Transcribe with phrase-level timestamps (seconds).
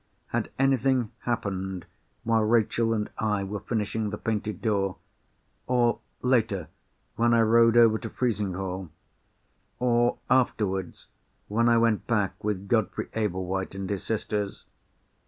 [0.29, 1.85] Had anything happened
[2.23, 4.95] while Rachel and I were finishing the painted door?
[5.67, 6.69] or, later,
[7.17, 8.89] when I rode over to Frizinghall?
[9.77, 11.05] or afterwards,
[11.49, 14.65] when I went back with Godfrey Ablewhite and his sisters?